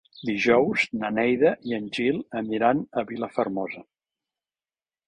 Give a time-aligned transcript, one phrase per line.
[0.27, 3.89] Dijous na Neida i en Gil aniran a Vilafermosa.